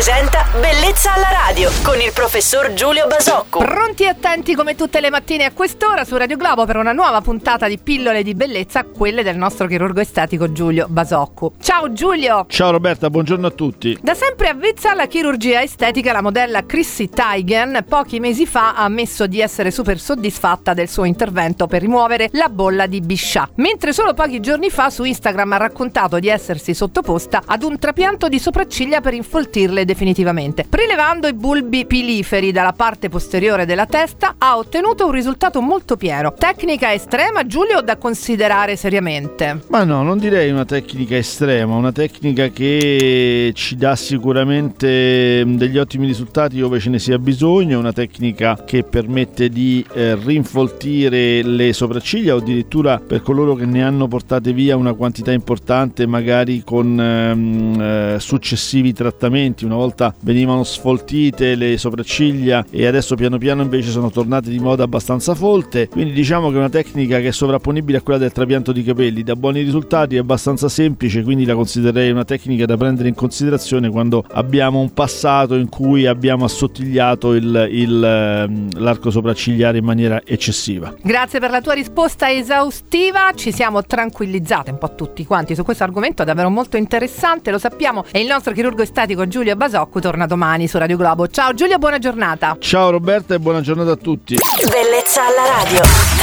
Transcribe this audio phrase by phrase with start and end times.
[0.00, 3.60] presenta Bellezza alla radio con il professor Giulio Basocco.
[3.60, 7.20] Pronti e attenti come tutte le mattine a quest'ora su Radio Globo per una nuova
[7.20, 11.52] puntata di pillole di bellezza, quelle del nostro chirurgo estetico Giulio Basocco.
[11.60, 12.46] Ciao Giulio!
[12.48, 13.96] Ciao Roberta, buongiorno a tutti.
[14.02, 19.28] Da sempre avvezza alla chirurgia estetica, la modella Chrissy Teigen pochi mesi fa ha ammesso
[19.28, 24.14] di essere super soddisfatta del suo intervento per rimuovere la bolla di Bichat, mentre solo
[24.14, 29.00] pochi giorni fa su Instagram ha raccontato di essersi sottoposta ad un trapianto di sopracciglia
[29.00, 30.38] per infoltirle definitivamente.
[30.40, 36.32] Prelevando i bulbi piliferi dalla parte posteriore della testa ha ottenuto un risultato molto pieno.
[36.32, 39.64] Tecnica estrema, Giulio, da considerare seriamente.
[39.68, 45.76] Ma no, non direi una tecnica estrema, una tecnica che ci dà sicuramente mm, degli
[45.76, 51.74] ottimi risultati dove ce ne sia bisogno, una tecnica che permette di eh, rinfoltire le
[51.74, 56.98] sopracciglia o addirittura per coloro che ne hanno portate via una quantità importante magari con
[56.98, 59.66] ehm, eh, successivi trattamenti.
[59.66, 64.84] Una volta venivano sfoltite le sopracciglia e adesso piano piano invece sono tornate di moda
[64.84, 65.88] abbastanza folte.
[65.88, 69.22] Quindi diciamo che è una tecnica che è sovrapponibile a quella del trapianto di capelli,
[69.22, 73.90] dà buoni risultati, è abbastanza semplice, quindi la considererei una tecnica da prendere in considerazione
[73.90, 80.22] quando abbiamo un passato in cui abbiamo assottigliato il, il, ehm, l'arco sopraccigliare in maniera
[80.24, 80.94] eccessiva.
[81.02, 85.82] Grazie per la tua risposta esaustiva, ci siamo tranquillizzati un po' tutti quanti su questo
[85.82, 90.68] argomento davvero molto interessante, lo sappiamo, e il nostro chirurgo estetico Giulio Basocco torna domani
[90.68, 91.28] su Radio Globo.
[91.28, 92.56] Ciao Giulio, buona giornata.
[92.58, 94.36] Ciao Roberta e buona giornata a tutti.
[94.70, 96.19] Bellezza alla radio.